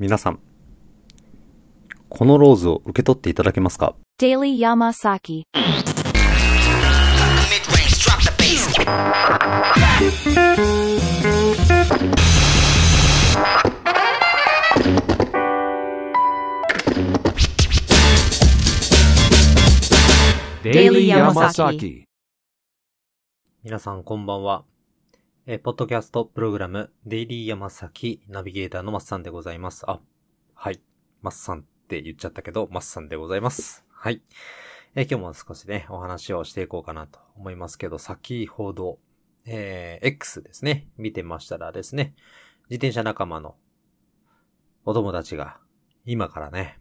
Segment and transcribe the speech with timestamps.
[0.00, 0.40] 皆さん、
[2.08, 5.44] このローズを受け取っていただけますか？Daily Yamasaki.
[5.54, 5.78] Mid-range,
[8.02, 8.74] drop the bass.
[20.64, 22.04] デイリーヤマサキ
[23.62, 24.64] 皆さんこんばんは。
[25.46, 29.84] えーポッドキャストプログラム、デイリーヤマサキナビゲーターのマッサンでございます。
[29.86, 30.00] あ、
[30.54, 30.80] はい。
[31.20, 33.84] マッサンって言っちゃったけど、マッサンでございます。
[33.90, 34.22] はい。
[34.94, 38.98] えー今日も少しね、お話をしていこうかなと思いますけど、先ほど、
[39.44, 42.14] えー X ですね、見てましたらですね、
[42.70, 43.54] 自転車仲間の
[44.86, 45.58] お友達が、
[46.06, 46.80] 今からね、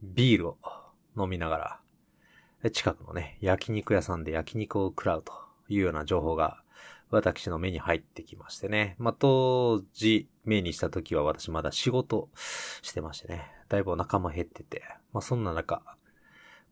[0.00, 0.58] ビールを
[1.18, 1.80] 飲みなが
[2.62, 5.32] ら、近くのね、焼肉屋さんで焼肉を食らうと
[5.68, 6.62] いうような情報が、
[7.10, 8.94] 私の目に入ってきましてね。
[8.98, 12.28] まあ、当時、目にした時は私まだ仕事
[12.82, 13.50] してましてね。
[13.68, 14.82] だいぶお腹も減ってて。
[15.12, 15.82] まあ、そんな中、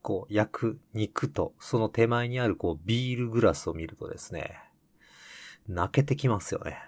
[0.00, 4.58] こう、焼く肉と、その手前にあるこう、ビールグラスを見るとですね、
[5.66, 6.78] 泣けてきますよね。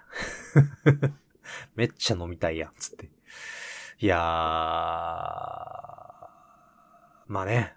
[1.75, 3.11] めっちゃ飲みたいやん、つって。
[3.99, 4.21] いやー、
[7.27, 7.75] まあね、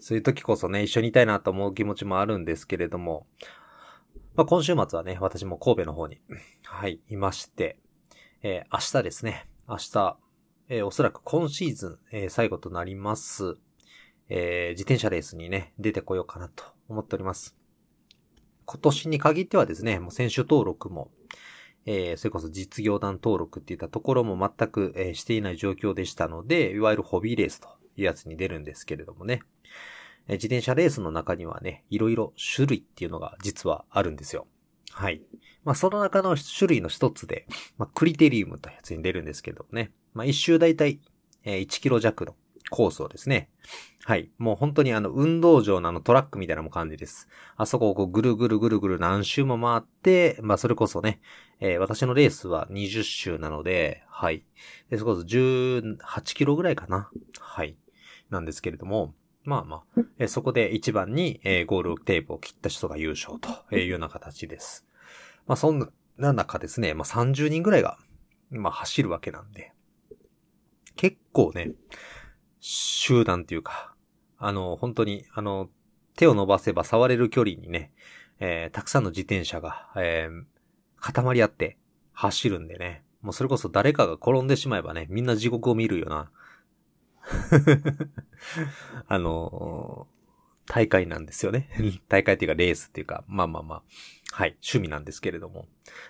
[0.00, 3.26] そういう時こそね、一緒にいたいなと思う気持ちもあるんですけれども、
[4.34, 6.18] まあ、今週末はね、私も神戸の方に、
[6.64, 7.78] はい、いまして、
[8.42, 10.18] えー明日ですね、明日、
[10.68, 13.58] えーおそらく今シーズン、えー最後となります、
[14.30, 17.56] えー自転車レースにね、出てこようかなと思っております。
[18.64, 21.10] 今年に限ってはですね、もう選手登録も、
[21.84, 29.42] えーそれこそ実業団登録っていったところも全く、えーしていない状況でしたので、いわゆるホビーレースというやつに出るんですけれどもね。
[30.28, 34.46] 自転車レースの中にはね、いろいろ種類っていうのが実はあるんですよ。
[34.90, 35.22] はい。
[35.64, 37.46] まあ、その中の種類の一つで、
[37.78, 39.90] まあ、クリテリウムというやつに出るんですけどね。
[40.14, 41.00] まあ、一周だいたい、
[41.44, 42.36] 1キロ弱の
[42.70, 43.50] コースをですね。
[44.04, 44.30] はい。
[44.38, 47.28] もう本当にあの、運動場のあのトラックみたいな感じです。
[47.56, 51.20] あそこをこうぐるぐるぐるぐる何周も回って、まあ、それこそね、
[51.60, 54.44] えー私のレースは20周なので、はい。
[54.90, 55.96] で、そこそ18
[56.34, 57.10] キロぐらいかな。
[57.38, 57.76] はい。
[58.30, 64.86] なんですけれども、まあまあ、えそこで一番に、えゴールテープを切った人が優勝というような形です。
[65.46, 67.98] まあそんな中ですね、まあ30人ぐらいが、
[68.50, 69.72] まあ走るわけなんで、
[70.94, 71.72] 結構ね、
[72.60, 73.94] 集団っていうか、
[74.38, 75.68] あの、本当に、あの、
[76.16, 77.92] 手を伸ばせば触れる距離にね、
[78.38, 80.44] えーたくさんの自転車が、えー
[81.02, 81.76] 固まり合って
[82.12, 86.30] 走るんでね、もうそれこそ誰かが転んでしまえばね、みんな地獄を見るような、
[89.08, 90.22] あのー
[90.66, 91.68] 大会なんですよね。
[92.08, 93.82] 大会っていうかレースっていうか、まあまあまあ、
[94.32, 95.66] はい、趣味なんですけれども。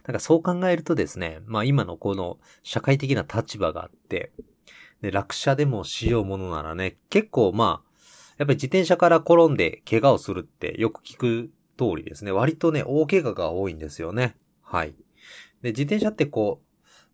[0.07, 4.31] なんかそう考えるとですね、まあ今のこの社会的な立場があって、
[5.01, 7.93] で、落車でもしようものならね、結構まあ、
[8.39, 14.37] やっぱり自転車から転んで怪我をするってよく聞く通りですね、割とね、大怪我が多いんですよね。
[14.63, 14.95] はい。
[15.63, 16.67] で、自転車ってこう、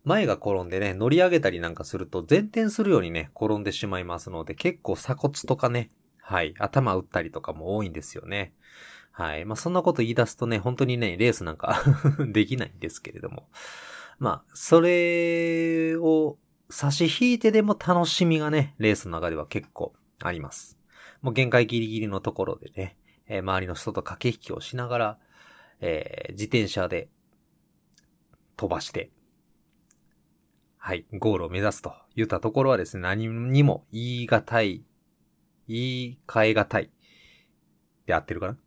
[0.09, 8.53] 前が転んでね、乗り上げたりなんかすると前転するようにね、転んでしまいますので、結構鎖骨とかね、はい、頭打ったりとかも多いんですよね。
[9.11, 9.45] はい。
[9.45, 11.83] まあ、そんなこと言い出すとね、本当にね、レースなんか
[12.31, 13.49] できないんですけれども。
[14.17, 16.39] まあ、それを
[16.71, 20.79] 差し引いてでも楽しみがね、レースの中では結構あります。
[21.21, 25.17] もう限界ギリギリのところでね、えー周りの人と駆け引きをしながら、
[25.81, 27.09] えー自転車で
[28.55, 29.11] 飛ばして、
[30.81, 34.83] はい、ゴールを目指すと言ったところはですね、何にも言い難い、
[35.67, 36.89] 言い換え難い。
[38.07, 38.57] で合ってるかな？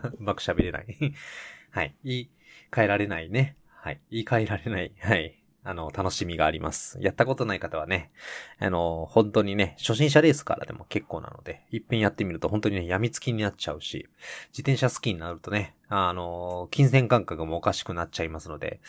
[0.14, 0.86] うまく喋れない。
[1.70, 1.94] はい。
[2.04, 2.30] 言い
[2.70, 3.56] 換えられないね。
[3.66, 4.00] はい。
[4.10, 4.92] 言い換えられない。
[5.00, 5.42] はい。
[5.64, 6.98] あの、楽しみがあります。
[7.00, 8.12] やったことない方はね、
[8.58, 14.08] あの、本当にね、初心者レースからでも結構なので、一遍やってみると本当にね、病みつきになっちゃうし、
[14.50, 18.80] 自転車好きになるとね、あの、金銭感覚もおかしくなっちゃいますので、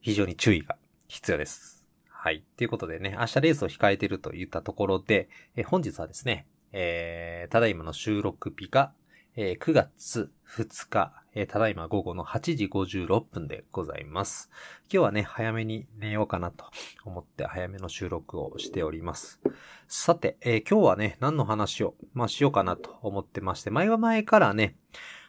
[0.00, 0.76] 非常に注意が
[1.10, 1.84] 必要です。
[2.08, 2.44] はい。
[2.56, 8.92] ということでね、明日レースを控えているといったところで、え本日はですね、えー、ただいまの収録日が、
[9.34, 14.50] えー9月2日、えーただいま午後の8時56分でございます。
[14.84, 16.66] 今日はね、早めに寝ようかなと
[17.04, 19.40] 思って早めの収録をしております。
[19.88, 24.76] さて、えー今日はね、何の話を、まあ、しようかなと思ってまして、前は前からね、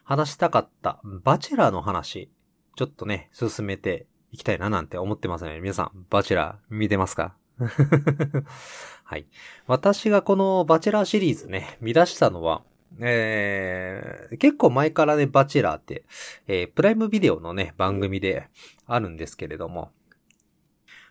[0.04, 2.30] 話したかったバチェラーの話、
[2.76, 5.60] ちょっとね、進めていきたいななんて思ってますね。
[5.60, 7.36] 皆さん、バチェラー見てますか？
[9.04, 9.26] はい。
[9.68, 12.64] 私がこのバチェラーシリーズね、見出したのは、
[13.00, 16.06] えー、結構前からね、バチェラーって、
[16.48, 18.48] えープライムビデオのね、番組で
[18.86, 19.92] あるんですけれども、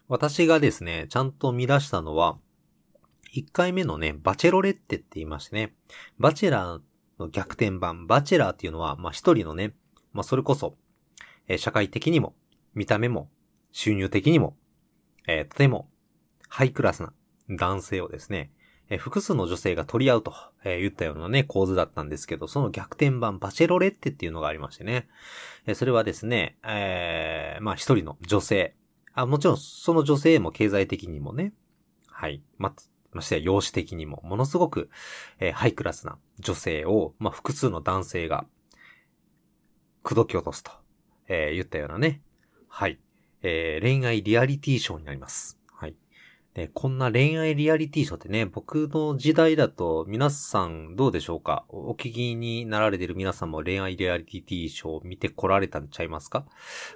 [0.09, 2.39] 私がですね、ちゃんと見出したのは、
[3.35, 5.75] 1回目のね、バチェロレッテって言いましてね、
[6.19, 6.81] バチェラー
[7.19, 9.75] の逆転版、バチェラーっていうのは、まあ一人のね、
[10.13, 10.77] まあそれこそ、
[11.49, 12.35] えー社会的にも、
[12.75, 13.31] 見た目も、
[13.73, 14.57] 収入的にも、
[15.27, 15.89] えーとても、
[16.49, 17.13] ハイクラスな
[17.49, 18.51] 男性をですね、
[18.89, 20.35] えー複数の女性が取り合うと、
[20.65, 25.09] えー言ったようなね、構図だったんですけど、その逆転版、バチェロレッテっていうのがありましてね、
[25.67, 28.75] えーそれはですね、えーまあ一人の女性、
[29.15, 31.53] あ、もちろんその女性も経済的にもね、
[32.07, 32.75] はい、ま、
[33.13, 34.91] ましてや容姿的にも、ものすごく、
[35.39, 38.47] えーハイクラスな女性を、まあ複数の男性が、
[40.03, 40.73] 口説き落とすと、
[41.29, 42.23] えー言ったようなね、
[42.73, 42.99] はい、
[43.43, 45.59] えー恋愛リアリティショーになります。
[45.73, 45.97] はい。
[46.55, 51.65] で、こんな恋愛リアリティショーってね、僕の時代だと皆さんどうでしょうか？
[51.69, 56.47] お聞きになられてる皆さんも恋愛リアリティショーを見てこられたんちゃいますか？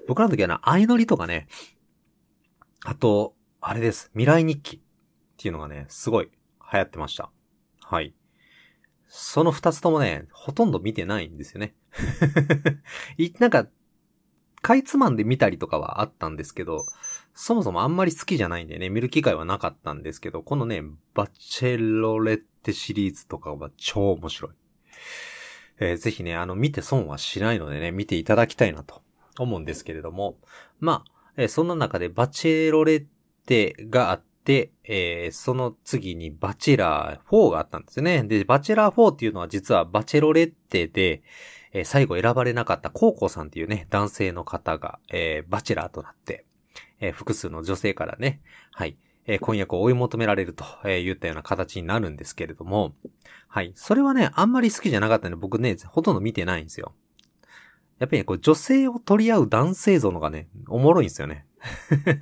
[0.06, 1.49] 僕らの時はな、相乗りとかね、
[2.85, 4.81] あと、あれです、未来日記っ
[5.37, 6.31] ていうのがね、すごい
[6.73, 7.31] 流行ってました。
[7.82, 8.15] はい。
[9.09, 11.75] その二つともね、ほとんど見てないんですよね。
[13.38, 13.67] なんか、
[14.64, 16.87] かいつまんで見たりとかはあったんですけど、
[17.34, 20.82] そもそもあんまり好きじゃないんでね、見る機会はなかったんですけど、このね、
[21.12, 24.52] バチェロレッテシリーズとかは超面白い。
[25.81, 29.02] えーぜひね、あの、見て損はしないのでね、見ていただきたいなと
[29.38, 30.38] 思うんですけれども、
[30.81, 33.05] まあ、えーそんな中でバチェロレッ
[33.44, 38.22] テがあって、えーその次にバチェラー4があったんですよね。
[38.25, 41.22] で、バチェラー4っていうのは実はバチェロレッテで、
[41.75, 46.47] えー最後選ばれなかったコウコさんっていうね、男性の方が、えーバチェラーとなって、
[47.00, 48.41] えー複数の女性からね、
[48.73, 52.94] はい、え婚約を追い求められると、え言ったような形になるんですけれども、
[53.49, 56.94] はい、それはね、あんまり好きじゃなかったんで、僕ね、ほとんど見てないんですよ。
[57.99, 61.47] やっぱりね、こう女性を取り合う男性像のがね、おもろいんですよね。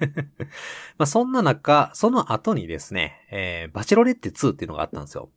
[0.98, 5.30] まあそんな中、その後にですね、えーバチェロレッテ2っていうのがあったんですよ。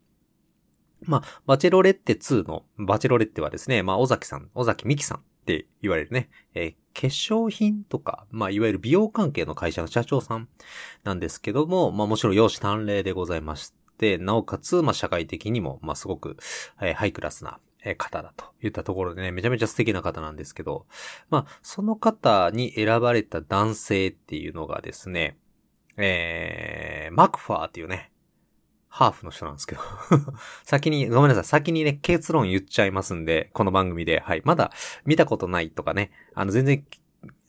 [1.02, 10.48] まあ、バチェロレッテ2の、バチェロレッテはですね、まあ、尾崎さん、尾崎美希さんって言われるね、えー化粧品とか、まあ、いわゆる美容関係の会社の社長さん
[11.04, 16.38] なんですけども、まあ、もちろん容姿端麗でございまして、なおかつ、まあ、社会的にも、まあ、すごく、
[16.82, 20.86] えーハイクラスな、えー方だといったところでね、めちゃめちゃ素敵な方なんですけど、
[21.30, 25.38] まあ、その方に選ばれた男性っていうのがですね、
[25.98, 28.12] えー、マクファーっていうね、
[28.96, 29.82] ハーフの人なんですけど。
[30.64, 31.44] 先に、ごめんなさい。
[31.44, 34.22] 先にね、結論言っちゃいますんで、この番組で。
[34.22, 34.42] はい。
[34.46, 34.72] まだ
[35.04, 36.12] 見たことないとかね。
[36.34, 36.86] あの、全然、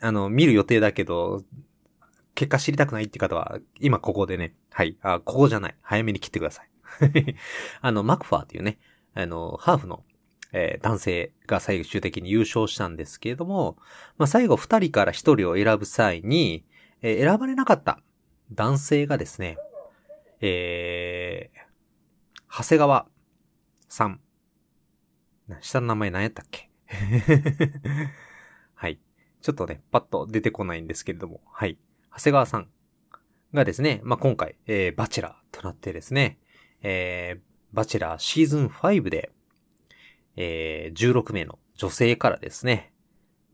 [0.00, 1.44] あの、見る予定だけど、
[2.34, 4.56] 結果知りたくないって方は、今ここでね。
[4.72, 4.98] はい。
[5.02, 5.76] あ、ここじゃない。
[5.82, 6.68] 早めに切ってください。
[7.80, 8.80] あの、マクファーっていうね、
[9.14, 10.02] あの、ハーフの、
[10.52, 13.76] えー男性が最終的に優勝したんですけれども、
[14.18, 16.64] まあ、最後二人から一人を選ぶ際に、
[17.02, 18.00] えー選ばれなかった
[18.50, 19.58] 男性がですね、
[20.40, 23.08] えー、長谷川
[23.88, 24.20] さん。
[25.60, 26.70] 下の名前何やったっけ？
[28.74, 29.00] はい。
[29.40, 31.78] ちょっとね、パッと出てこないんですけれども、はい。
[32.10, 32.70] 長谷川さん
[33.54, 36.38] がですね、まあ、今回、えー、バチェラーとなってですね、
[36.82, 37.40] えー、
[37.72, 39.30] バチェラーシーズン5で、
[40.36, 42.92] えー、16名の女性からですね、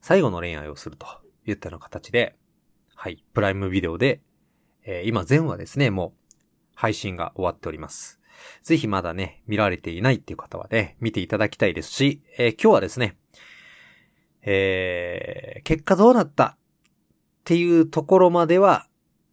[0.00, 1.06] 最後の恋愛をすると
[1.46, 2.37] いったような形で、
[2.94, 4.20] はい、プライムビデオで、
[4.85, 6.21] えー今全話ですね、もう
[6.82, 8.18] 配信が終わっております。
[8.64, 13.16] ぜひまだね、見られていないっていう方はね、見ていただきたいですし、えー今日はですね、
[14.42, 16.56] えー結果どうなったっ
[17.45, 18.88] ていうところまでは、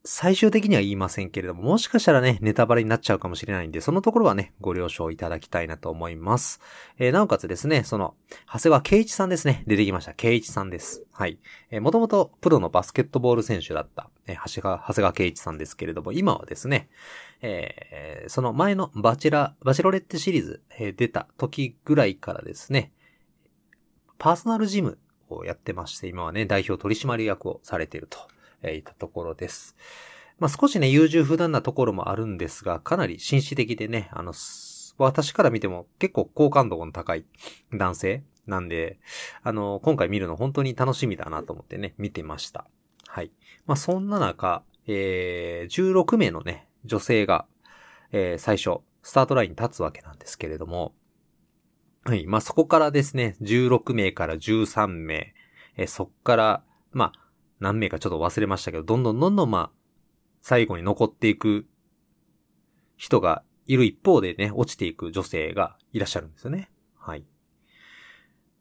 [0.05, 6.61] 最終的には言いませんけれども、もしかしたらね、ネタバレになっちゃうかもしれないんで、そのところはね、ご了承いただきたいなと思います。
[6.99, 8.13] えーなおかつですね、その、
[8.45, 10.13] 長谷川圭一さんですね、出てきました。
[10.13, 11.03] 圭一さんです。
[11.11, 11.39] はい。
[11.71, 16.89] えーもともとプロのバスケットボール選手だった、えー長谷川、長谷川圭一さんですけれども、今はですね、
[17.41, 22.91] えーその前のバチラ、バチロレッテシリーズ、えー出た時ぐらいからですね、
[24.17, 28.19] パーソナルジムをやってまして、今はね、代表取締役をされていると、
[28.61, 29.75] えーいったところです。
[30.37, 34.33] まあ、少しね、優柔不断なところもあるんですが、かなり紳士的でね、あの、
[34.97, 37.25] 私から見ても結構好感度の高い
[37.73, 38.99] 男性なんで、
[39.43, 42.67] あの、今回見るの本当に楽しみだなと思ってね、見てました。
[43.07, 43.31] はい。
[43.65, 47.45] まあ、そんな中、えー、16名のね、女性が、
[48.11, 50.93] えー最初、スタートラインに立つわけなんですけれども、
[52.03, 52.25] はい。
[52.25, 55.33] まあ、そこからですね、16名から13名、
[55.77, 59.71] えーそっから、まあ、何名かちょっと忘れましたけど、どんどんどんどんまあ、
[60.41, 61.67] 最後に残っていく
[62.95, 66.71] 人がいる一方でね、落ちていく女性がいらっしゃるんですよね。
[66.97, 67.25] はい。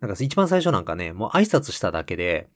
[0.00, 2.49] なんか一番最初なんかね、もう挨拶しただけで、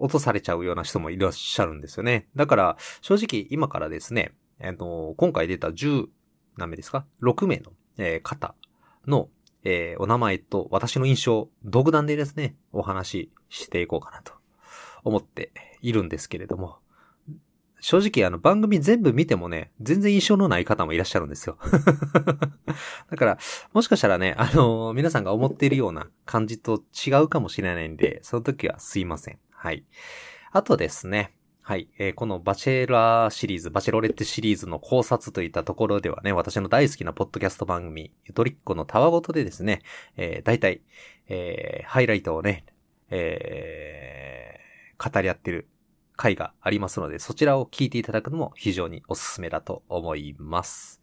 [0.00, 2.28] 落とされちゃうような人もいらっしゃるんですよね。
[2.36, 6.06] だから、正直今からですね、えっ、と、今回出た10、
[6.56, 8.54] 何名ですか ?6 名の、えー方
[9.06, 9.28] の、
[9.64, 14.32] えーお名前と私の印象、独断でですね、お話ししていこうかなと
[15.04, 15.52] 思って
[15.82, 16.78] いるんですけれども、
[17.80, 21.58] 正直あの番組全部見てもね、全然印象のない方もいらっしゃるんですよ。
[23.10, 23.38] だから、
[23.72, 29.38] もしかしたらね、あの皆さんが思っているような感じと違うかもしれないんで、その時はすいません。
[29.60, 29.84] はい。
[30.52, 39.82] あとですね、はい、えーこのバチェラーシリーズ、バチェロレッテシリーズの考察といったところではね、私の大好きなポッドキャスト番組、ゆとりっ子のたわごとでですね、
[40.16, 40.82] えー、大体、
[41.28, 42.64] えーハイライトをね、
[43.10, 45.68] えー語り合ってる
[46.16, 51.00] 回がありますので、そちらを聞いていただくのも非常におすすめだと思います。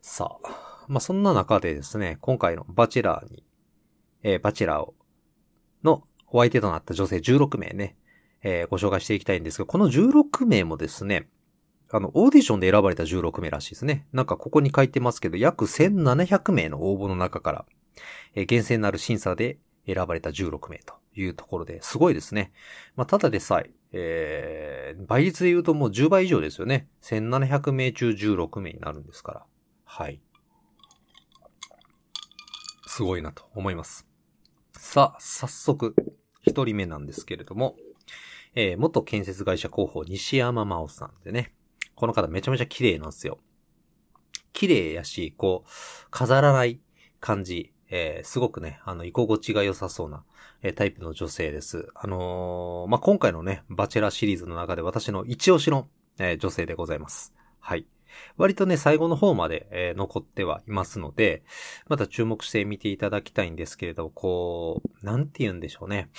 [0.00, 3.44] さあ、まあ、そんな中でですね、今回のバチェラーに、
[4.24, 4.94] えーバチェラーを、
[5.84, 7.96] のお相手となった女性16名ね、
[8.42, 11.28] えーご紹介していきたいんですが、この16名もですね、
[11.90, 14.06] あの、オーディションで選ばれた16名らしいですね。
[14.12, 17.64] なんかここに書いてますけど、約1700名の応募の中から、
[18.34, 22.52] えー厳正なる審査で選ばれた16名というところで、すごいですね。
[22.96, 26.88] まあ、ただでさえ、えー倍率で言うともう10倍以上ですよね。
[27.02, 29.44] 1700名中16名になるんですから。
[29.84, 30.20] はい。
[32.86, 34.06] すごいなと思います。
[34.72, 35.94] さあ、早速、
[36.42, 37.76] 一人目なんですけれども、
[38.54, 41.54] えー元建設会社広報西山真央さんでね、
[41.94, 43.38] この方めちゃめちゃ綺麗なんですよ。
[44.52, 45.70] 綺麗やし、こう、
[46.10, 46.80] 飾らない
[47.20, 50.24] 感じ、えーすごくね、あの、居心地が良さそうな、
[50.62, 51.88] えータイプの女性です。
[51.94, 57.32] あのーまあ、今回のね、バチェラーシリーズの中で私の一押しの、え女性でございます。
[57.58, 57.86] はい。
[58.36, 61.42] 割とね、最後の方まで、えー残ってはいますので、
[61.88, 66.10] また注目して見ていただきたいんですけれど、こう、なんて言うんでしょうね。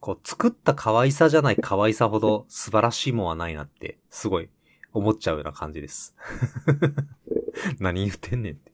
[0.00, 4.50] こう、作った可愛さじゃない可愛さほど素晴らしいもんはないなって、すごい
[4.92, 6.14] 思っちゃうような感じです。
[7.80, 8.72] 何言ってんねんって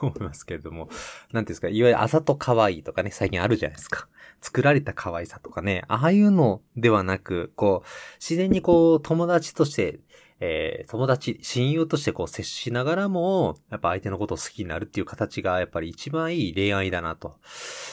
[0.00, 0.88] 思いますけれども。
[0.88, 4.08] なんていうんですか、いわゆるあざと可愛いとかね、最近あるじゃないですか。
[4.40, 10.00] 作られた可愛さとかね、ああいうのではなく、こう、自然にこう、友達として、
[10.44, 17.36] えー友達、親友としてこう接しながらも、やっぱ相手のことを好きになるっていう形がやっぱり一番いい恋愛だなと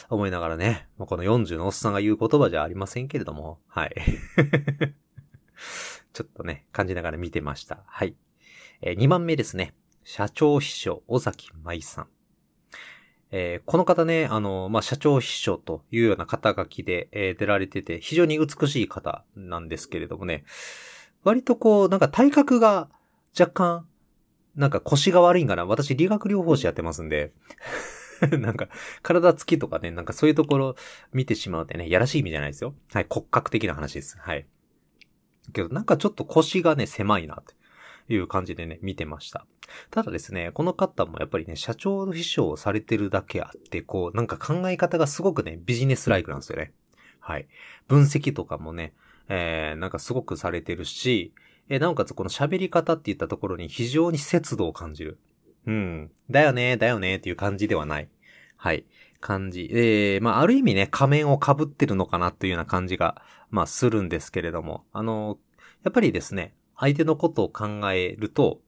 [0.09, 3.93] 思いながらね、もうこの40のおっさんが言う言葉じゃありませんけれども、はい。
[6.11, 7.83] ちょっとね、感じながら見てました。
[7.85, 8.15] はい。
[8.81, 9.75] え2番目ですね。
[10.03, 12.07] 社長秘書、尾崎舞さん。
[13.31, 20.45] えーこの方ね、あの、まあ、社長秘書というような肩書きで、えー出られてて、非常に美しい方なんですけれどもね、
[21.23, 22.89] 割とこう、なんか体格が
[23.37, 23.87] 若干、
[24.55, 27.33] なんか腰が悪いんかな私理学療法士やってますんで、
[28.39, 28.67] なんか
[29.01, 30.75] 体つきとかね、なんかそういうところ
[31.13, 32.75] 見てしまうってね、やらしい意味じゃないですよ。
[32.93, 34.17] はい、骨格的な話です。
[34.19, 34.45] はい。
[35.53, 37.53] けどなんかちょっと腰がね、狭いな、と
[38.13, 39.45] いう感じでね、見てました。
[39.91, 46.73] ただですね、この方もやっぱりね、社長の秘書をされてるだけあって、こう、なんか考え方がすごくね、ビジネスライクなんですよね。
[47.19, 47.47] はい。
[47.87, 48.93] 分析とかもね、
[49.29, 51.33] えー、なんかすごくされてるし、
[51.69, 55.19] えーなおかつこの喋り方って言ったところに非常に節度を感じる。
[55.67, 56.11] うん。
[56.29, 58.09] だよね、だよねっていう感じではない。
[58.57, 58.85] はい。
[59.21, 59.69] 感じ。
[59.71, 63.21] えー、まあ、ある意味ね、仮面を被ってるのかなというような感じが、
[63.51, 65.37] まあ、するんですけれども、あの、
[65.83, 68.61] やっぱりですね、相手のことを考えると、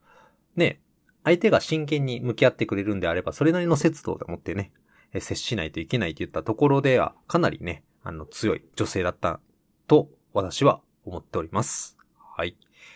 [0.56, 0.82] ね、
[1.24, 4.72] 相手が真剣に向き合ってくれるんであれば、それなりの節度を持ってね、
[5.20, 9.40] 接しないといけないといったところでは、かなりね、あの、強い女性だった
[9.88, 11.98] と、私は思っております。
[12.38, 12.56] はい。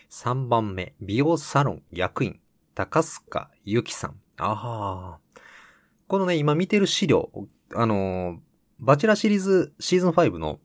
[0.10, 2.40] 3番目、美容サロン役員、
[2.74, 4.12] 高須賀ゆきさん。
[4.38, 5.40] ああ。
[6.08, 7.30] このね、今見てる資料、
[7.74, 8.40] あの
[8.80, 10.60] バチェラシリーズシーズン5の、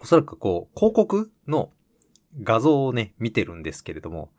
[0.00, 1.70] おそらくこう、広告の
[2.42, 4.32] 画像をね、見てるんですけれども、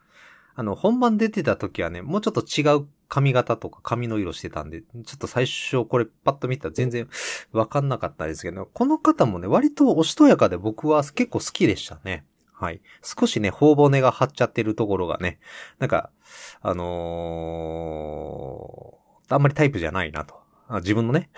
[0.55, 7.09] あの、本番出てた時はね、もうちょっと違う髪型とか髪の色してたんで、ちょっと最初これパッと見たら全然
[7.51, 12.25] わかんなかったですけど、この方もね、割とおしとやかで僕は結構好きでしたね。
[12.53, 12.81] はい。
[13.01, 15.39] 少しね、頬骨が張っちゃってるところがね、
[15.79, 16.11] なんか、
[16.61, 20.35] あのー、あんまりタイプじゃないなと。
[20.67, 21.31] あ自分のね、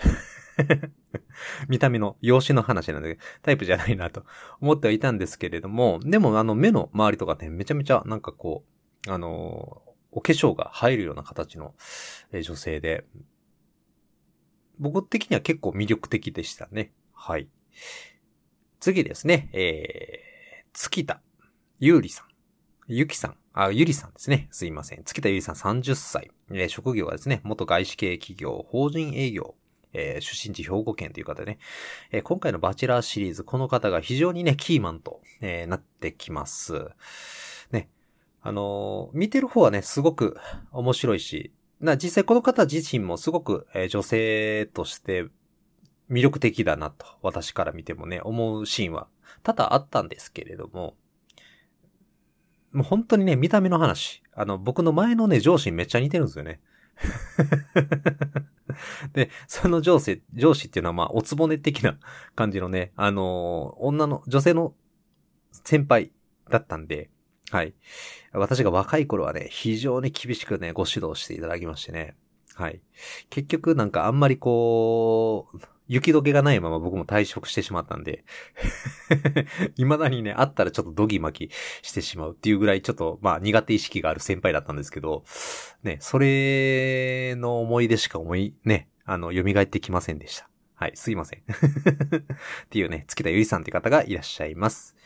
[1.68, 4.24] 見た目の容姿の話なんで、タイプじゃないなと
[4.60, 8.73] 思ってはいたんですけれども、でもあの目の周りとかね、めちゃめちゃなんかこう、
[9.08, 9.82] あの
[10.12, 11.74] お化粧が入るような形の
[12.32, 13.04] え女性で、
[14.78, 16.92] 僕的には結構魅力的でしたね。
[17.12, 17.48] はい。
[18.80, 21.20] 次ですね、えー、月田
[21.80, 22.26] ゆうりさん。
[22.86, 23.36] ゆきさん。
[23.54, 24.48] あ、ゆりさんですね。
[24.50, 25.04] すいません。
[25.04, 26.30] 月田ゆりさん30歳。
[26.50, 29.54] えー職業はですね、元外資系企業、法人営業、
[29.92, 31.58] えー出身地兵庫県という方でね、
[32.10, 36.90] えー今回のバチェラーシリーズ、この方が非常にね、キーマンと、えーなってきます。
[38.46, 40.36] あのー見てる方はね、すごく
[40.70, 45.24] 面白いし、な、実際この方自身もすごく、えー女性として
[46.10, 49.08] 魅力的だなと、私から見てもね、思うシーンは
[49.42, 50.94] 多々あったんですけれども、
[52.72, 54.22] もう本当にね、見た目の話。
[54.34, 56.60] あの、僕の前のね、上司にめっちゃ似てるんですよね。
[59.14, 61.98] で、その上司、上司っていうのはまあ、おつぼね的な
[62.34, 64.74] 感じのね、あのー女の、女性の
[65.52, 66.12] 先輩
[66.50, 67.08] だったんで、
[67.54, 67.72] はい。
[68.32, 72.16] 私が若い頃はね、非常に厳しくね、ご指導していただきましてね。
[72.56, 72.80] はい。
[73.30, 78.24] 結局なんかあんまりこう、雪解けがないまま僕も退職してしまったんで、
[79.78, 81.48] 未だにね、あったらちょっとドギマキ
[81.82, 85.22] してしまうっていうぐらいちょっと、まあ苦手意識がある先輩だったんですけど、
[85.84, 90.48] ね、それの思い出しか思い、ね、あの、蘇ってきませんでした。
[90.74, 91.38] はい、すいません。
[91.46, 94.96] っていうね、月田ゆりさんって方がいらっしゃいます。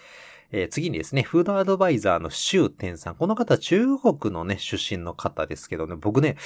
[0.50, 3.14] えー次にですね、フードアドバイザーのシュウテンさん。
[3.16, 6.36] この方、中国のね、出身の方ですけどね、僕ね、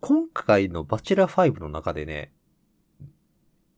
[0.00, 2.32] 今回のバチェラー5の中でね、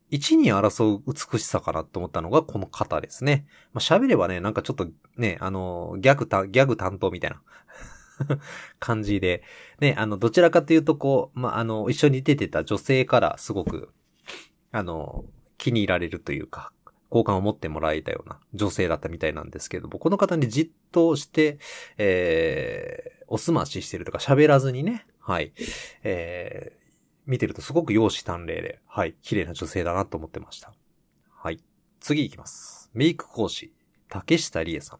[0.09, 3.45] 一に争う美しさかなと思ったのがこの方ですね。
[3.73, 7.41] まあ、喋ればね、なんかちょっとね、あの、ギャグ、ギャグ担当みたいな
[8.79, 9.43] 感じで、
[9.79, 13.89] ね、あの、どちらかというとこう、まあ、あの、一緒に出てた女性からすごく、
[14.71, 15.25] あの、
[15.57, 16.71] 気に入られるというか、
[17.09, 21.59] 好感を持ってもらえたような女性だったみたいなんですけども、この方にじっとして、
[21.97, 25.53] えー、おすまししてるとか喋らずにね、はい、
[26.03, 26.87] えー、
[27.25, 30.73] 見てるとすごく容姿端麗で、はい、綺麗な女性だなと思ってました。
[31.33, 31.59] はい。
[31.99, 32.89] 次行きます。
[32.93, 33.73] メイク講師、
[34.09, 34.99] 竹下理恵さん。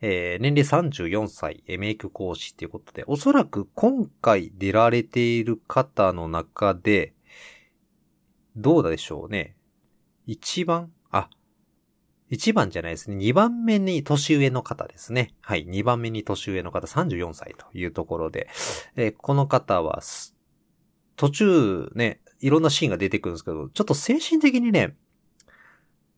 [0.00, 7.14] えー、年齢34歳、メイク講師っていうことで、おそらく今回出られている方の中で、
[8.56, 9.56] どうだでしょうね。
[10.26, 11.30] 一番あ、
[12.28, 13.16] 一番じゃないですね。
[13.16, 15.34] 二番目に年上の方ですね。
[15.40, 15.64] はい。
[15.66, 18.48] 二番目に年上の方、34歳というところで、
[18.96, 20.02] えーこの方は、
[21.16, 24.96] 途中ね、いろんなシーンが出てくるんですけど、ちょっと精神的にね、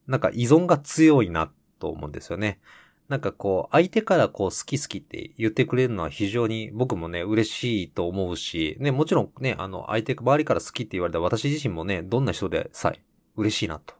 [0.07, 2.61] なんか依存が強いなと思うんですよね。
[3.09, 13.01] なんかこう、相手からこう、好き好きって言ってくれるのは非常に僕もね、嬉しいと思うし、ね、もちろんね、あの、相手、周りから好きって言われた私自身もね、どんな人でさえ
[13.37, 13.95] 嬉しいなと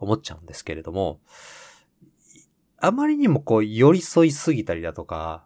[0.00, 1.20] 思っちゃうんですけれども、
[2.78, 5.44] あまりにもこう、寄り添いすぎたりだとか、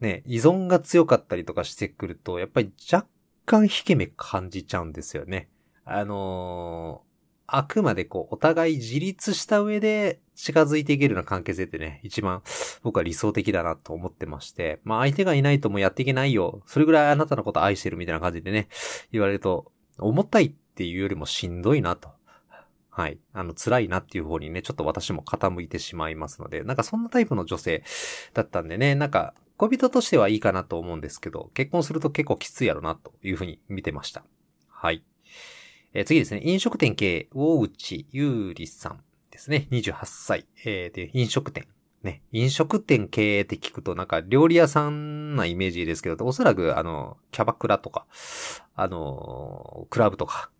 [0.00, 3.06] ね、依存が強かったりとかしてくると、やっぱり若
[3.46, 5.48] 干引け目感じちゃうんですよね。
[5.84, 7.10] あのー
[7.52, 12.42] あくまでこう、お互い自立した上で近づいていけるような関係性ってね、一番
[12.82, 16.62] 僕は理想的だなと思ってまして、まあ相手がいないともうやっていけないよ。
[16.66, 18.68] それぐらいあなたのこと愛してるみたいな感じでね、
[19.10, 22.10] 言われると、重たいっていうよりもしんどいなと。
[23.00, 23.18] はい。
[23.32, 27.82] あの、辛いなっていう方にね、ちょっと私も傾いてしまいますので、なんかそんなタイプの女性
[28.34, 34.22] だったんでね、なんか、恋人としてはいいかなと思うんですけど、結婚すると結構きついやろなというふうに見てました。
[34.68, 35.02] はい。
[35.94, 40.44] えー次ですね、飲食店経営、大内優里さんですね、28歳。
[40.66, 41.68] えーで、飲食店。
[42.02, 48.06] ね、飲食店経営って聞くとなんか料理屋さんなイメージですけど、おそらくあの、キャバクラとか、
[48.74, 50.50] あの、クラブとか、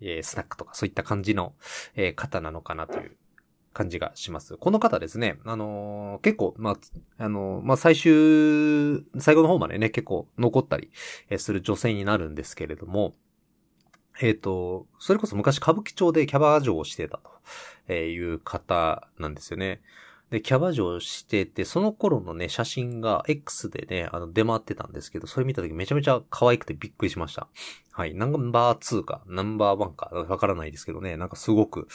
[0.00, 1.54] えースナックとかそういった感じの、
[1.94, 3.16] えー方なのかなという
[3.72, 4.56] 感じがします。
[4.56, 6.76] この方ですね、あのー結構、まあ、
[7.18, 10.90] あのーまあ、最終、最後の方までね、結構残ったり
[11.28, 13.14] えする女性になるんですけれども、
[14.20, 17.20] えっ、と、それこそ昔歌舞伎町でキャバ嬢をしてた
[17.86, 19.80] という方なんですよね。
[20.30, 27.48] で、キャバ嬢してて、その頃のね、写真が X でね、あの、出回ってたんですけど、それ見た時めちゃめちゃ可愛くてびっくりしました。
[27.90, 28.14] はい。
[28.14, 31.88] ナンバー2か、ナンバー1か、わからないですけどね、なんかすごく、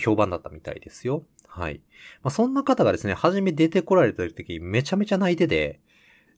[0.00, 1.24] 評判だったみたいですよ。
[1.46, 1.82] はい。
[2.22, 5.80] まあ、そんな方がですね、初め出てこられた時めちゃめちゃ泣いてて、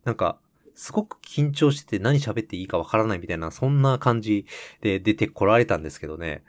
[0.03, 0.41] なんか、
[0.75, 4.45] すごく緊張してて何喋っていいかわからないみたいな、そんな感じ
[4.81, 6.43] で出てこられたんですけどね。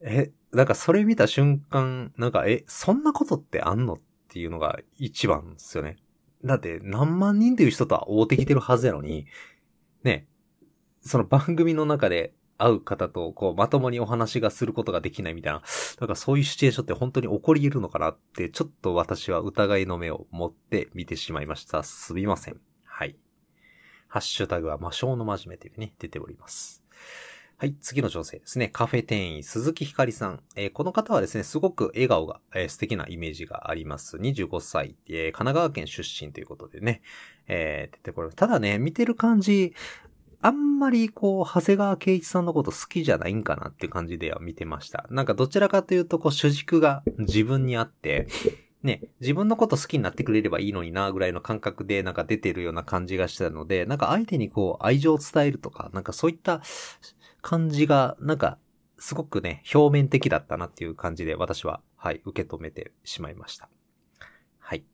[0.00, 5.96] え、なんかそれ見た瞬間、なんか、え、そんなことってあんのっていうのが一番ですよね。
[6.44, 9.26] だって何万人っていう人とは会うてきてるはずやのに、
[10.04, 10.26] ね、
[11.00, 15.62] その番組の中で会う方とこうまともにお話がすることができないみたいな、
[16.00, 21.82] なんかそういうシチュエーションって本当に起こり得るのかなって、ちょっと私は疑いの目を持って見てしまいました。
[21.82, 22.60] すみません。
[22.84, 23.16] はい。
[24.08, 26.82] ハッシュタグは魔性の真面目というね、出ております。
[27.60, 28.68] はい、次の女性ですね。
[28.68, 30.40] カフェ店員、鈴木ひかりさん。
[30.54, 34.16] えーこの方はですね、すごく笑顔が、えー素敵なイメージがあります。
[34.16, 37.02] 25歳、えー神奈川県出身ということでね、
[37.48, 39.74] えー出てこれただね、見てる感じ、
[40.40, 45.08] あんまりこう、長谷川圭一さんのこと好きじゃないんかなって感じでは見てました。
[45.10, 48.28] なんかどちらかというと、こう、主軸が自分にあって、
[48.84, 56.62] ね、自分のこと好きになってくれればいいのにな、ぐらいの感覚でなんか出てるような感じがしたので、なんか相手にこう、愛情を伝えるとか、なんかそういった
[57.42, 58.58] 感じが、なんか、
[58.98, 63.68] すごくね、表面的だったなっていう感じで私は、はい、受け止めてしまいました。
[64.58, 64.84] はい。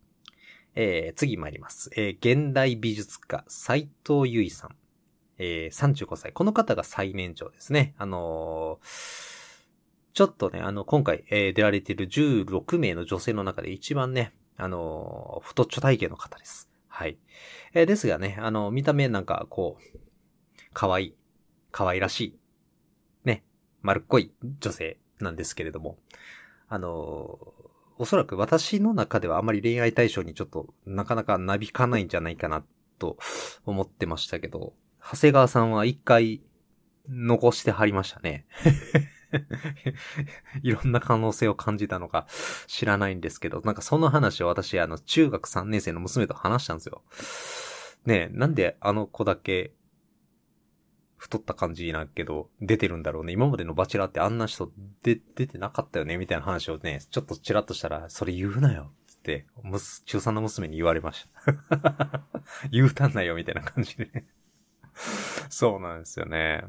[0.75, 1.91] えー、次参ります。
[1.97, 4.77] えー、現代美術家、斎藤由衣さん。
[5.39, 6.33] えー、35歳。
[6.33, 7.95] この方が最年長ですね。
[7.99, 9.65] あのー
[10.15, 16.71] ちょっとね、あの、今回、えー出られている16名の女性の中で一番ね、あのー太っちょ体型の方です。
[16.87, 17.19] はい。
[17.73, 19.99] えーですがね、あの、見た目なんか、こう、
[20.73, 21.15] 可愛い、
[21.75, 22.39] 可愛らしい、
[23.25, 23.43] ね、
[23.83, 25.99] 丸っこい女性なんですけれども、
[26.69, 27.37] あの
[27.99, 32.65] おそらく私の中ではあまり恋愛対象にちょっとなかなかなびかないんじゃないかな
[33.01, 33.19] と
[33.67, 36.43] 思ってましたけど、長谷川さんは一回
[37.09, 38.47] 残してはりましたね。
[40.63, 42.29] いろんな可能性を感じたのか
[42.69, 47.03] 知らないんですけど、なんかその話を私、あの、中学3年生の娘と話したんですよ。
[48.07, 49.73] ねえ、なんであの子だけ
[51.25, 53.33] 太った感じなけど、出てるんだろうね。
[53.33, 54.71] 今までのバチラーってあんな人
[55.03, 58.93] で出てなかったよねみたいな話をね、ちょっとチラッとしたら、それ言うなよ。
[59.07, 61.27] つって、むす中3の娘に言われまし
[61.71, 62.25] た。
[62.71, 64.27] 言うたんなよみたいな感じで。
[65.49, 66.65] そうなんですよね。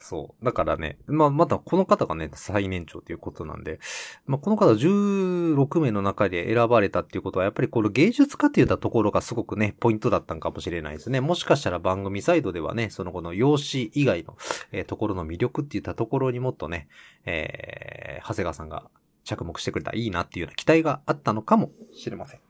[0.00, 0.44] そう。
[0.44, 3.80] だからね、まあ、またこの方がね、最年長ということなんで、
[4.26, 11.20] まあ、この方16名の中で選ばれたっていうことは、やっぱりこの芸術家って言ったところがすごくね、ポイントだったんかもしれないですね。
[11.20, 14.36] もしかしたら番組サイドではね、そのこの容姿以外の、
[14.72, 16.88] えーところの魅力って言ったところにもっとね、
[17.26, 18.88] えー、長谷川さんが
[19.24, 22.40] 着目してくれたらいいなっていうような期待があったのかもしれません。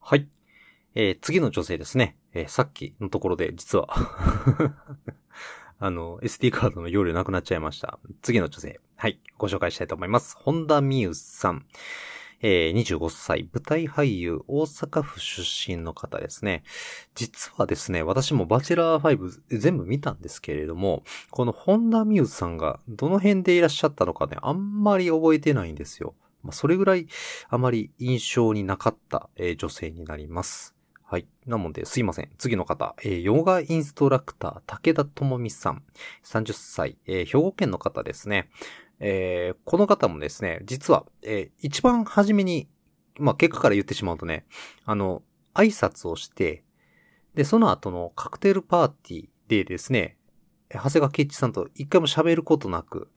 [0.00, 0.28] はい。
[0.94, 2.16] えー、次の女性ですね。
[2.34, 3.88] えーさっきのところで、実は、
[5.80, 7.98] あの、SD カードの容量なくなっちゃいました。
[8.20, 8.80] 次の女性。
[8.96, 9.18] はい。
[9.38, 10.36] ご紹介したいと思います。
[10.38, 11.64] 本田美優さん。
[12.42, 16.64] えー、25歳、舞台俳優、大阪府出身の方ですね。
[17.14, 19.18] 実はですね、私もバチェラー
[19.50, 26.14] 5全部見たんですけれども、この本田美優さんがどの辺でいらっしゃったのかね、あんまり覚えてないんですよ。
[26.42, 27.06] まあ、それぐらい
[27.48, 30.74] あまり印象になかった、えー女性になります。
[31.10, 31.26] はい。
[31.44, 32.30] なので、すいません。
[32.38, 35.82] 次の方、えーヨガインストラクター、武田智美さん。
[36.24, 38.48] 30歳、えー兵庫県の方ですね。
[39.00, 42.68] えーこの方もですね、実は、えー一番初めに、
[43.18, 44.46] まあ、結果から言ってしまうとね、
[44.84, 46.62] あの、挨拶をして、
[47.34, 50.16] で、その後のカクテルパーティーでですね、
[50.72, 53.10] 長谷川圭一さんと一回も喋ることなく、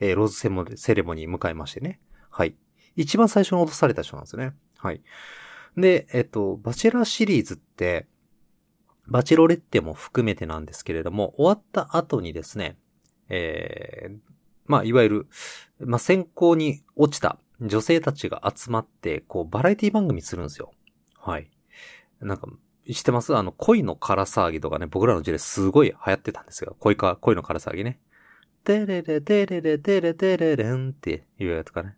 [0.00, 2.00] えーローズセレモニー迎えましてね。
[2.30, 2.56] はい。
[2.96, 4.54] 一番最初に落とされた人なんですよね。
[4.78, 5.02] はい。
[5.80, 8.06] で、えっと、バチェラーシリーズって、
[9.06, 12.76] バチェロレッテも含めてなんですけれども、終わった後にですね、
[13.28, 14.18] えー、
[14.66, 15.26] まあ、いわゆる、
[15.80, 20.72] まあ、選考に落ちた女性たちが集まって、こう、バラエティ番組するんですよ。
[21.16, 21.50] はい。
[22.20, 22.48] なんか、
[22.90, 23.36] 知ってます？
[23.36, 26.76] あの、恋の空騒ぎとかね、僕らの時代すごい流行ってたんですよ。
[26.80, 28.00] 恋か、恋の空騒ぎね。
[28.64, 31.96] テレレテレレテレテレレンっていうやつかね。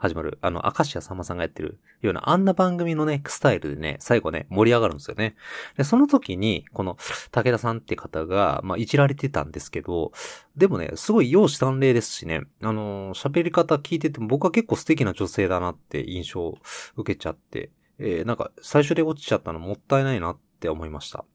[0.00, 0.38] 始まる。
[0.40, 5.36] あの、明石家さんまさんがやってるような、あんな番組のね、スタイルでね、最後ね、盛り上がるんですよね。
[5.76, 6.96] で、その時に、この、
[7.30, 10.12] 武田さんって方が、まあ、いじられてたんですけど、
[10.56, 16.58] でもね、すごい容姿端麗ですしね、あの喋り方聞いてても僕は結構素敵な女性だなって印象を
[16.96, 21.26] 受けちゃって、えーなんか、最初で落ちちゃったのもったいないなって思いました。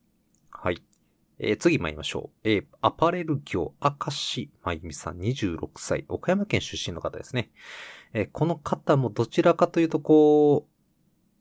[0.50, 0.82] はい。
[1.38, 2.48] えー次参りましょう。
[2.48, 7.50] えーアパレル業、明石まゆみさん26歳、岡山県出身の方ですね。
[8.14, 10.70] えーこの方もどちらかというとこう、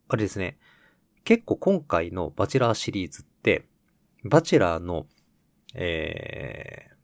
[0.09, 0.57] あれですね、
[1.23, 3.67] 結構今回のバチェラーシリーズって、
[4.23, 5.07] バチェラーの、
[5.73, 6.95] えー、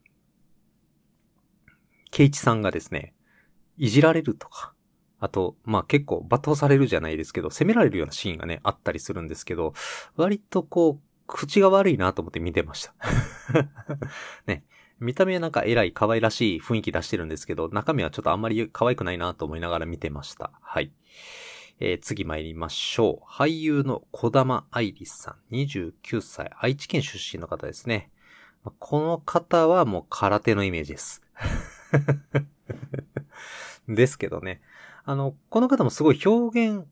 [2.10, 3.14] ケイチさんがですね、
[3.78, 4.74] いじられるとか、
[5.18, 9.72] あと、まあ結構罵倒されるじゃないですけど、責められるようなシーンがね、あったりするんですけど、
[10.16, 12.94] 割とこう、口が悪いなと思って見てました。
[14.46, 14.64] ね。
[15.00, 20.52] 見た目はなんか偉い可愛らしい雰囲気出してるんですけど、中身はちょっとあんまり可愛くないなと思いながら見てました。
[20.60, 20.92] はい。
[21.80, 23.24] えー次参りましょう。
[23.28, 28.10] 俳優の小玉愛理さん、29歳、愛知県出身の方ですね。
[28.78, 31.22] この方はもう空手のイメージです。
[33.88, 34.60] ですけどね。
[35.04, 36.86] あの、この方もすごい表現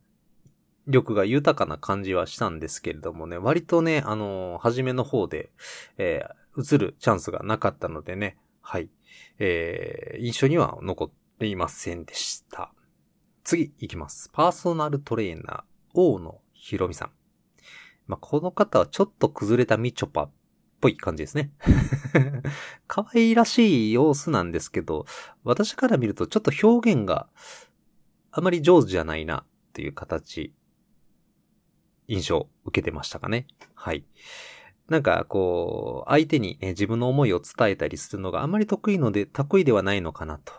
[0.87, 5.51] 力が豊かな感じはしたんですけれどもね、割とね、あの、初めの方で、
[5.99, 8.91] えー映るチャンスがなかったのでね、はい。
[9.39, 12.73] えー印象には残っていませんでした。
[13.45, 14.31] 次行きます。
[14.33, 15.63] パーソナルトレーナー、
[15.95, 17.11] 大野ひろみさん。
[18.07, 20.31] まあ、この方はちょっと崩れたみちょぱっ
[20.81, 21.53] ぽい感じですね。
[22.89, 25.07] 可愛らしい様子なんですけど、
[25.45, 27.29] 私から見るとちょっと表現が
[28.33, 30.53] あまり上手じゃないなっていう形、
[32.11, 33.47] 印象を受けてましたかね。
[33.75, 34.05] はい。
[34.89, 40.53] なんか、こう、相手に、ね、自分の思いを伝えたりするのがあまり得意ので、得意ではないのかなと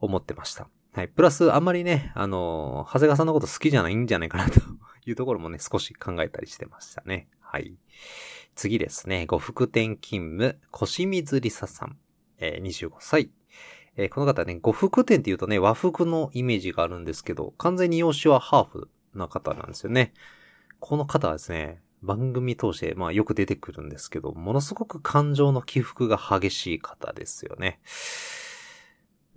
[0.00, 0.68] 思ってました。
[0.92, 1.08] はい。
[1.08, 4.60] プラス、あんまりね、あの、長谷川さんのこと好きじゃないんじゃないかなと
[5.06, 7.28] いうところもね、少し考えたりしてましたね。
[7.40, 7.76] はい。
[8.56, 9.26] 次ですね。
[9.26, 11.98] 呉服店勤務、腰水りささん。
[12.38, 13.30] えー25歳。
[13.96, 20.12] えーこの方ね、呉服店って言うとね、和服のイメージがあるんですけど、完全に容姿はハーフな方なんですよね。
[20.86, 27.80] この方はですね、番組通して、まあよく出てくるんですけど、ものすごく感情の起伏が激しい方ですよね。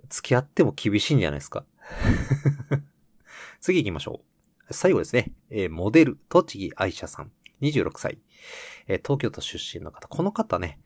[0.09, 1.65] 付き合っても厳しいんじゃないですか。
[3.61, 4.21] 次行きましょ
[4.69, 4.73] う。
[4.75, 5.31] 最後ですね。
[5.49, 7.31] えーモデル、栃木愛車さん。
[7.61, 8.19] 26歳。
[8.85, 10.07] えー東京都出身の方。
[10.07, 10.79] この方ね、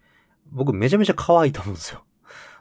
[0.49, 2.05] 僕めちゃめちゃ可愛いと思うんですよ。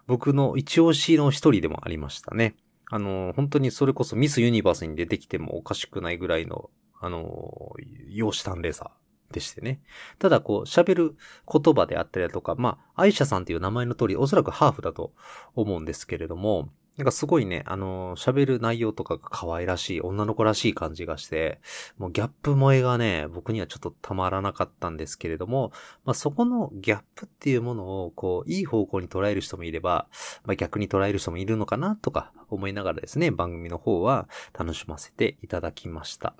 [0.09, 2.57] 僕の一押しの一人でもありましたね。
[2.91, 6.69] あの、本当にそれこそミスユニバースに出てきてもおかしくないぐらいの、
[7.03, 7.75] あの、
[8.09, 8.93] 容姿端麗さ
[9.33, 9.81] でしてね。
[10.19, 11.17] ただこう、喋る
[11.51, 15.12] 言葉であったりだとか、まあ、愛車さんっていう名前の通り、おそらくハーフだと
[15.55, 21.59] 思うんですけれども、なんかすごいね、あの、喋る内容とかが可愛らしい、女の子らしい感じがして、
[21.97, 25.73] もうギャップ萌えがね、僕にはちょっとたまらなかったんですけれども、
[26.05, 30.07] まあそこのギャップっていうものを、こう、いい方向に捉える人もいれば、
[30.45, 36.35] まあ逆に捉える人もいるのかなとか思いながらですね、番組の方は楽しませていただきました。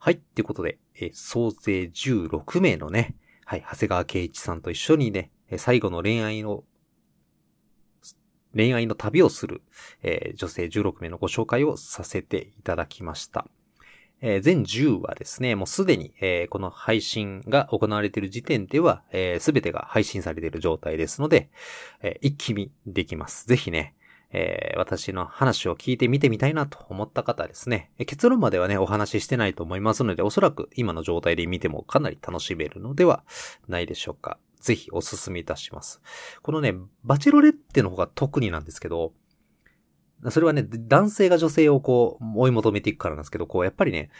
[0.00, 0.14] はい。
[0.14, 6.62] ってことで、えー総勢16名のね、はい、長谷川圭一さんと一緒にね、最後の恋愛の、
[8.54, 9.62] 恋愛の旅をする、
[10.02, 13.46] えー女性16名のご紹介をさせていただきました。
[14.20, 19.02] えー全10話ですね、もうすでに、えーこの配信が行われている時点では、
[19.40, 21.50] すべてが配信されている状態ですので、
[22.02, 23.48] えー一気見できます。
[23.48, 23.96] ぜひね、
[24.30, 33.24] えー私の話を聞いてみてみたいなと思った方ですね、結論まではね、お話ししてないと思いますので、おそらく今の状態で見てもかなり楽しめるのでは
[33.66, 34.38] ないでしょうか。
[34.60, 36.00] ぜひお勧めいたします。
[36.42, 39.12] このね、バチェロレッテの方が特になんですけど、
[40.30, 44.10] それはね、男性が女性をこう、追い求めていくからなんですけど、こう、やっぱりね、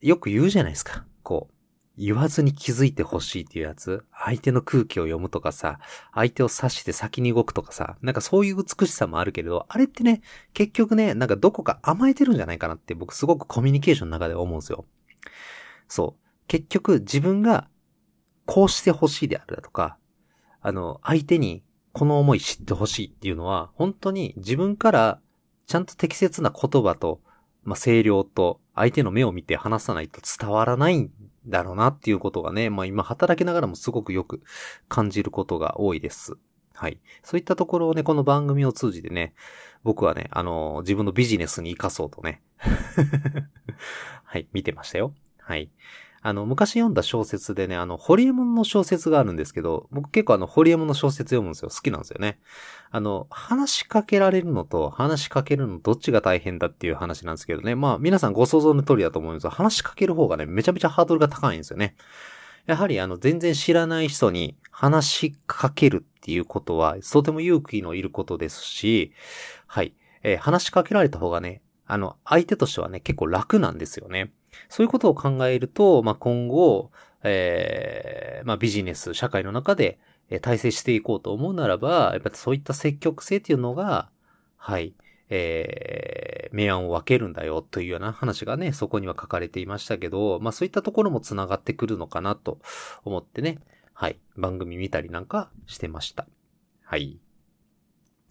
[0.00, 1.04] よく言うじゃないですか。
[1.22, 1.54] こう、
[1.98, 4.04] 言わずに気づいてほしいっていうやつ。
[4.12, 5.78] 相手の空気を読むとかさ、
[6.12, 10.20] 相手を指して先に動くとかさ、なんかそういう美しさもあるけれど、あれってね、
[10.52, 14.84] 結局ね、なんかどこか甘えてるんじゃないかなって僕すごくコミュニケーションの中で思うんですよ。
[15.88, 16.22] そう。
[16.48, 17.68] 結局自分が
[18.44, 19.96] こうしてほしいであるだとか、
[20.60, 25.20] あの、相手にこの思い知ってほしいっていうのは、本当に自分から
[25.66, 27.20] ちゃんと適切な言葉と、
[27.64, 31.10] まあ、声量と相手の目を見て話さないと伝わらない
[31.46, 34.42] だろうなっていうことがね、まあ今働きながらもすごくよく
[34.88, 36.36] 感じることが多いです。
[36.74, 37.00] はい。
[37.22, 39.34] そういったところをね、この番組を通じてね、
[39.82, 42.42] 僕はね、あの、自分のビジネスに活かそうとね、
[44.24, 45.14] はい、見てましたよ。
[45.38, 45.70] はい。
[46.26, 51.68] あの、昔読んだ小説でね、あの、ホリエモンの小説があるんですけど、僕結構あの、ホリエモンの小説読むんですよ。
[51.70, 52.40] 好きなんですよね。
[52.90, 57.76] あの、話しかけられるのと話しかけるのどっちが大変だっていう話なんですけどね。
[57.76, 61.94] まあ、皆さんご想像の通りだと思うんですが、話しかける方がね、めちゃめちゃハードルが高いんですよね。
[62.66, 69.12] やはりあの、全然知らない人に話しかけるっていうことは、とても勇気のいることですし、
[69.68, 69.94] はい。
[70.24, 74.32] えー話しかけられた方がね、あの、相手としてはね、結構楽なんですよね。
[74.68, 76.90] そういうことを考えると、まあ、今後、
[77.22, 84.10] えーまあ、ビジネス、社会の中で、え体制していこうと思うならば、やっぱりそういった積極性っていうのが、
[84.56, 84.94] はい、
[85.28, 92.58] えー、明暗を分けるんだよというような話がね、そこには書かれていましたけど、まあそういったところも繋がってくるのかなと
[93.04, 93.58] 思ってね、
[93.92, 96.26] はい、番組見たりなんかしてました。
[96.82, 97.18] はい。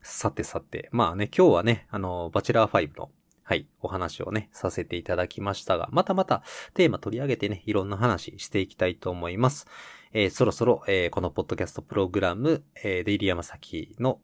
[0.01, 3.09] さてさて、まあね、今日はね、あの、バチェラー5の、
[3.47, 6.41] はい、お話をね、させていただきましたが、またまた
[6.73, 9.67] テーマ取り上げてね、いろんな話していきたいと思います。
[10.13, 14.19] えーそろそろ、えーこのポッドキャストプログラム、えーデイリーヤマサキの、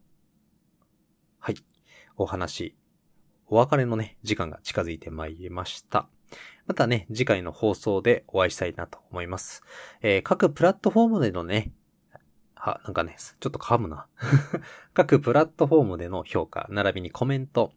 [1.38, 1.54] はい、
[2.16, 2.76] お話、
[3.46, 6.08] お別れのね、時間が近づいてまいりました。
[6.66, 9.62] またね、次回の放送でお会いしたいなと思います。
[10.00, 11.70] えー各プラットフォームでのね、
[12.62, 14.06] は、なんかね、ちょっと噛むな。
[14.94, 17.72] 各プラットフォームでの評価、並びにコメント、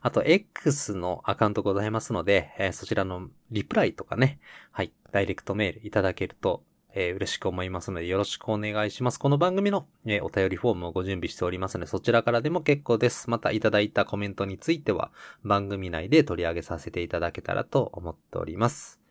[0.00, 4.40] あと X のアカウントございますので、えーそちらのリプライとかね、
[4.72, 9.18] はい、ダイレクトメールいただけると、えー嬉しく思いますのでよろしくお願いします。
[9.18, 13.28] この番組の、えーお便りフォームをご準備しておりますので、そちらからでも結構です。
[13.28, 15.12] またいただいたコメントについては、
[15.44, 19.02] 番組内で取り上げさせていただけたらと思っております。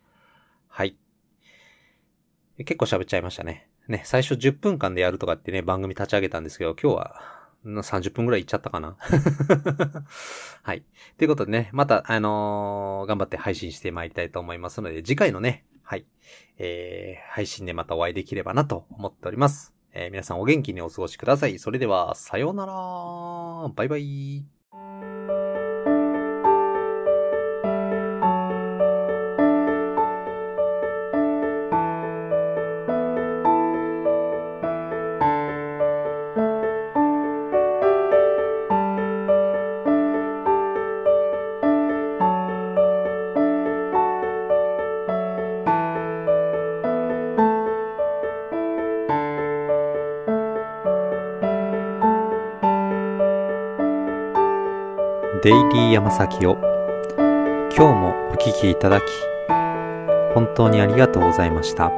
[0.69, 0.97] はい。
[2.57, 3.68] 結構喋っちゃいましたね。
[3.89, 8.95] ね、最初10分間でやるとかってね、番組立ち上げたんですけど、今日は30分くらいいっちゃったかな。
[10.63, 10.83] はい。
[11.17, 16.05] ということでね、また、あのー頑張って配信してまいりたいと思いますので、次回のね、はい、
[16.59, 19.73] えー、配信でまたお会いできればなと思っております。
[19.91, 21.57] えー皆さんお元気にお過ごしください。
[21.57, 23.73] それでは、さようなら。
[23.73, 24.58] バイバイ。
[55.41, 56.57] デイリー山崎を
[57.17, 59.03] 今日もお聞きいただき
[60.33, 61.93] 本当にありがとうございました。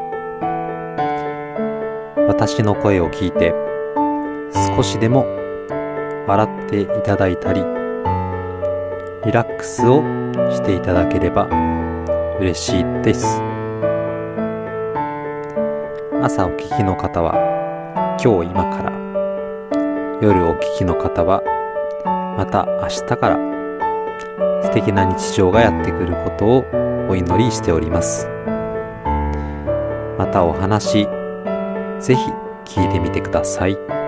[2.27, 3.51] 私の声を聞いて
[4.75, 5.25] 少しでも
[6.27, 7.61] 笑っていただいたり
[9.25, 10.03] リラックスを
[10.51, 11.47] していただければ
[12.39, 13.41] 嬉しいです。
[16.21, 17.33] 朝お聞きの方は
[18.23, 18.91] 今日今から
[20.21, 21.41] 夜お聞きの方は
[22.37, 23.37] また明日から
[24.63, 26.65] 素敵な日常がやってくることを
[27.09, 28.27] お祈りしております。
[30.17, 31.07] またお話、
[31.99, 32.31] ぜひ
[32.65, 34.00] 聞いてみてください。